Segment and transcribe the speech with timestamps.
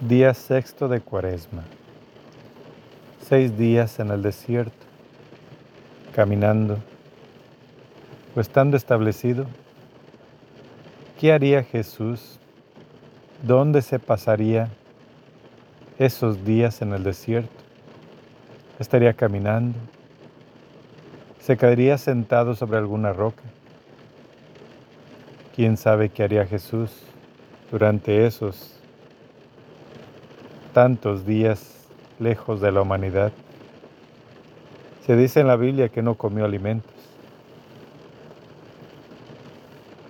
[0.00, 1.62] Día sexto de Cuaresma.
[3.22, 4.84] Seis días en el desierto,
[6.12, 6.78] caminando
[8.34, 9.46] o estando establecido.
[11.18, 12.40] ¿Qué haría Jesús?
[13.44, 14.68] ¿Dónde se pasaría
[15.96, 17.62] esos días en el desierto?
[18.80, 19.78] ¿Estaría caminando?
[21.38, 23.44] ¿Se quedaría sentado sobre alguna roca?
[25.54, 26.90] ¿Quién sabe qué haría Jesús
[27.70, 28.80] durante esos
[30.74, 31.86] tantos días
[32.18, 33.32] lejos de la humanidad.
[35.06, 36.92] Se dice en la Biblia que no comió alimentos.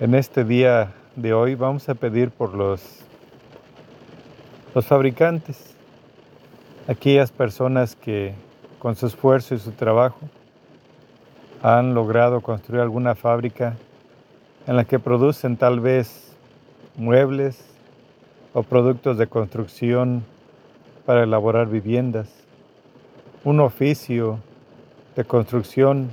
[0.00, 2.82] En este día de hoy vamos a pedir por los,
[4.74, 5.74] los fabricantes,
[6.86, 8.34] aquellas personas que
[8.78, 10.20] con su esfuerzo y su trabajo
[11.62, 13.76] han logrado construir alguna fábrica
[14.66, 16.36] en la que producen tal vez
[16.96, 17.64] muebles
[18.52, 20.22] o productos de construcción
[21.10, 22.28] para elaborar viviendas,
[23.42, 24.38] un oficio
[25.16, 26.12] de construcción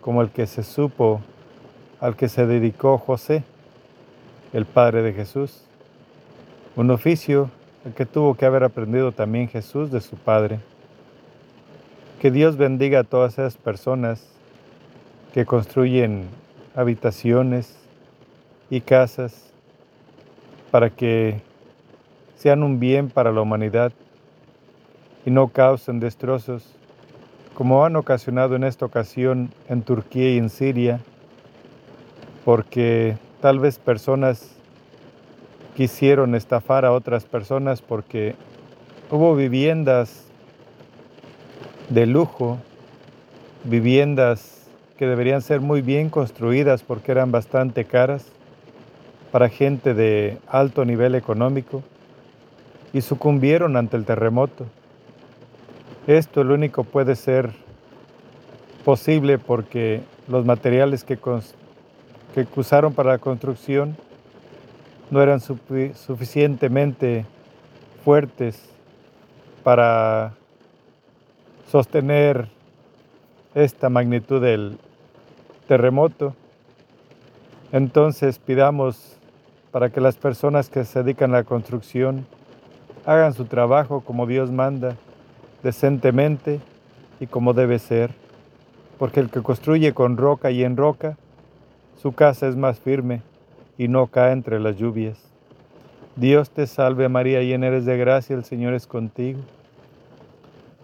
[0.00, 1.20] como el que se supo
[1.98, 3.42] al que se dedicó José,
[4.52, 5.64] el padre de Jesús,
[6.76, 7.50] un oficio
[7.96, 10.60] que tuvo que haber aprendido también Jesús de su padre.
[12.20, 14.24] Que Dios bendiga a todas esas personas
[15.34, 16.28] que construyen
[16.76, 17.76] habitaciones
[18.70, 19.50] y casas
[20.70, 21.40] para que
[22.36, 23.92] sean un bien para la humanidad
[25.24, 26.74] y no causen destrozos,
[27.54, 31.00] como han ocasionado en esta ocasión en Turquía y en Siria,
[32.44, 34.56] porque tal vez personas
[35.76, 38.34] quisieron estafar a otras personas porque
[39.10, 40.24] hubo viviendas
[41.88, 42.58] de lujo,
[43.64, 44.66] viviendas
[44.98, 48.26] que deberían ser muy bien construidas porque eran bastante caras
[49.30, 51.82] para gente de alto nivel económico
[52.92, 54.66] y sucumbieron ante el terremoto.
[56.06, 57.52] Esto lo único puede ser
[58.84, 63.96] posible porque los materiales que, que usaron para la construcción
[65.12, 67.24] no eran suficientemente
[68.04, 68.60] fuertes
[69.62, 70.32] para
[71.70, 72.48] sostener
[73.54, 74.78] esta magnitud del
[75.68, 76.34] terremoto.
[77.70, 79.18] Entonces pidamos
[79.70, 82.26] para que las personas que se dedican a la construcción
[83.06, 84.96] hagan su trabajo como Dios manda
[85.62, 86.60] decentemente
[87.20, 88.10] y como debe ser,
[88.98, 91.16] porque el que construye con roca y en roca,
[92.00, 93.22] su casa es más firme
[93.78, 95.18] y no cae entre las lluvias.
[96.16, 99.40] Dios te salve María, llena eres de gracia, el Señor es contigo.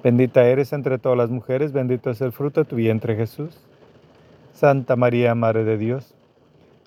[0.02, 3.58] Bendita eres entre todas las mujeres, bendito es el fruto de tu vientre Jesús.
[4.54, 6.14] Santa María, Madre de Dios,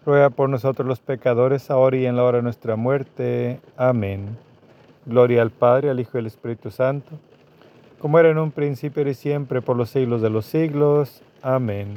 [0.06, 3.60] ruega por nosotros los pecadores, ahora y en la hora de nuestra muerte.
[3.78, 4.38] Amén.
[5.06, 7.18] Gloria al Padre, al Hijo y al Espíritu Santo
[8.02, 11.22] como era en un principio y siempre, por los siglos de los siglos.
[11.44, 11.94] Amén.